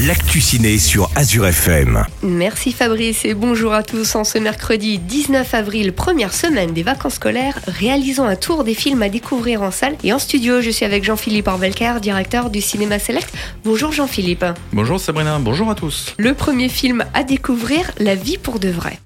[0.00, 2.04] l'actu ciné sur Azure FM.
[2.22, 4.14] Merci Fabrice et bonjour à tous.
[4.14, 9.02] En ce mercredi 19 avril, première semaine des vacances scolaires, réalisons un tour des films
[9.02, 10.60] à découvrir en salle et en studio.
[10.60, 13.32] Je suis avec Jean-Philippe Orvelcar, directeur du Cinéma Select.
[13.64, 14.44] Bonjour Jean-Philippe.
[14.72, 16.14] Bonjour Sabrina, bonjour à tous.
[16.18, 18.98] Le premier film à découvrir, La vie pour de vrai.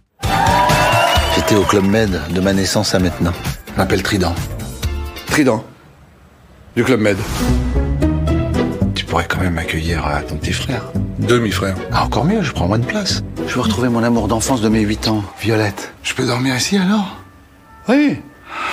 [1.34, 3.32] J'étais au Club Med de ma naissance à maintenant.
[3.72, 4.34] Je m'appelle Trident.
[5.26, 5.64] Trident.
[6.74, 7.16] Du Club Med.
[9.16, 10.82] Pourrais quand même accueillir euh, ton petit frère.
[11.18, 11.74] Demi-frère.
[11.90, 13.22] Ah, encore mieux, je prends moins de place.
[13.48, 15.94] Je veux retrouver mon amour d'enfance de mes 8 ans, Violette.
[16.02, 17.16] Je peux dormir ici alors?
[17.88, 18.20] Oui.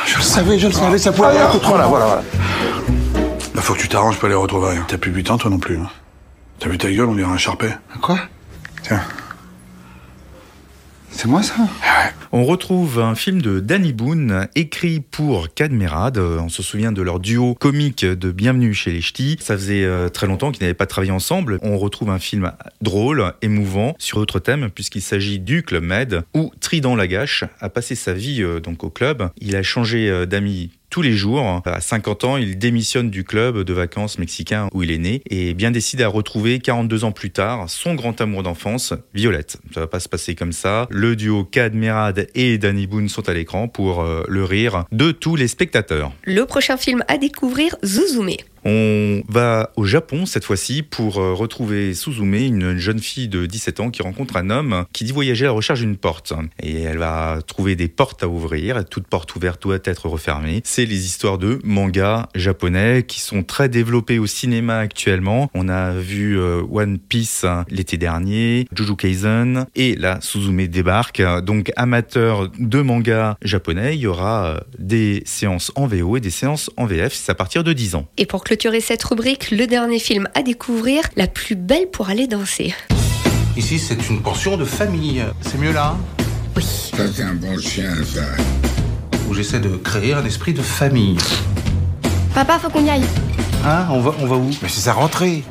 [0.05, 1.70] Je le savais, je le savais, ça pouvait peu trop.
[1.70, 2.23] Voilà, voilà, voilà.
[3.55, 4.76] Bah, faut que tu t'arranges pour les retrouver.
[4.86, 5.77] T'as plus 8 ans toi non plus.
[5.77, 5.88] hein.
[6.59, 7.78] T'as vu ta gueule, on dirait un charpet?
[8.02, 8.20] Quoi?
[8.81, 9.00] Tiens.
[11.09, 11.53] C'est moi ça?
[12.36, 16.18] On retrouve un film de Danny Boone écrit pour Cadmerade.
[16.18, 19.38] On se souvient de leur duo comique de Bienvenue chez les Ch'tis.
[19.40, 21.59] Ça faisait euh, très longtemps qu'ils n'avaient pas travaillé ensemble.
[21.62, 22.52] On retrouve un film
[22.82, 27.94] drôle, émouvant, sur d'autres thèmes, puisqu'il s'agit du Club Med, où Trident Lagache a passé
[27.94, 29.30] sa vie euh, donc au club.
[29.40, 31.63] Il a changé euh, d'amis tous les jours.
[31.66, 35.55] À 50 ans, il démissionne du club de vacances mexicain où il est né et
[35.55, 39.58] bien décide à retrouver 42 ans plus tard son grand amour d'enfance, Violette.
[39.73, 40.85] Ça va pas se passer comme ça.
[40.91, 45.09] Le duo Cad Merad et Danny Boone sont à l'écran pour euh, le rire de
[45.09, 46.11] tous les spectateurs.
[46.25, 48.38] Le prochain film à découvrir, Zuzume.
[48.66, 53.80] On va au Japon cette fois-ci pour euh, retrouver Suzume, une jeune fille de 17
[53.81, 56.33] ans qui rencontre un homme qui dit voyager à la recherche d'une porte.
[56.61, 58.86] Et elle va trouver des portes à ouvrir.
[58.86, 60.61] Toute porte ouverte doit être refermée.
[60.64, 65.50] C'est les histoires de mangas japonais qui sont très développés au cinéma actuellement.
[65.53, 71.22] On a vu euh, One Piece l'été dernier, Jujutsu Kaisen et là Suzume débarque.
[71.44, 76.30] Donc amateur de manga japonais, il y aura euh, des séances en VO et des
[76.30, 77.14] séances en VF.
[77.14, 78.08] C'est à partir de 10 ans.
[78.54, 82.76] Clôturer cette rubrique, le dernier film à découvrir, La plus belle pour aller danser.
[83.58, 85.23] Ici, c'est une pension de famille.
[85.42, 85.98] C'est mieux là
[86.56, 86.64] Oui.
[86.64, 88.22] Ça, c'est un bon chien, ça.
[89.28, 91.18] Où j'essaie de créer un esprit de famille.
[92.36, 93.02] Papa, faut qu'on y aille.
[93.66, 94.52] Hein on va, on va où?
[94.62, 95.44] Mais c'est sa rentrée.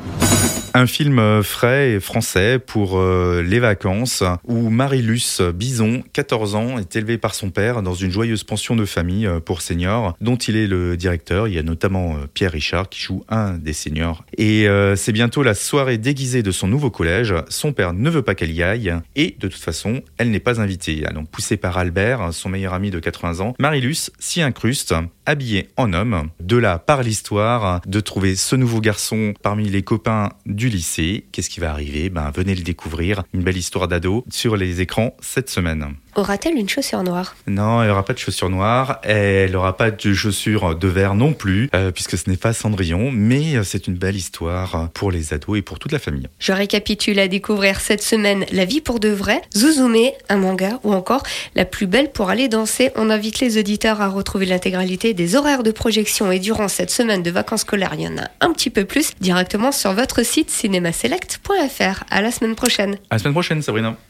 [0.74, 6.78] Un film euh, frais et français pour euh, les vacances où Marilus Bison, 14 ans,
[6.78, 10.36] est élevé par son père dans une joyeuse pension de famille euh, pour seniors dont
[10.36, 11.46] il est le directeur.
[11.46, 14.24] Il y a notamment Pierre Richard qui joue un des seniors.
[14.38, 14.66] Et
[14.96, 17.34] c'est bientôt la soirée déguisée de son nouveau collège.
[17.48, 20.60] Son père ne veut pas qu'elle y aille et de toute façon, elle n'est pas
[20.60, 21.04] invitée.
[21.14, 24.94] Donc poussée par Albert, son meilleur ami de 80 ans, Marilus s'y incruste,
[25.26, 26.30] habillée en homme.
[26.40, 31.26] De là part l'histoire de trouver ce nouveau garçon parmi les copains du lycée.
[31.32, 32.10] Qu'est-ce qui va arriver?
[32.10, 33.22] Ben venez le découvrir.
[33.32, 35.94] Une belle histoire d'ado sur les écrans cette semaine.
[36.14, 40.12] Aura-t-elle une chaussure noire Non, elle n'aura pas de chaussures noires, elle n'aura pas de
[40.12, 43.94] chaussures de verre non plus, euh, puisque ce n'est pas Cendrillon, mais euh, c'est une
[43.94, 46.28] belle histoire pour les ados et pour toute la famille.
[46.38, 50.92] Je récapitule à découvrir cette semaine La vie pour de vrai, Zuzume, un manga, ou
[50.92, 51.22] encore
[51.54, 52.90] La plus belle pour aller danser.
[52.96, 57.22] On invite les auditeurs à retrouver l'intégralité des horaires de projection et durant cette semaine
[57.22, 60.50] de vacances scolaires, il y en a un petit peu plus, directement sur votre site
[60.50, 62.04] cinémaselect.fr.
[62.10, 62.96] À la semaine prochaine.
[63.08, 63.96] À la semaine prochaine, Sabrina.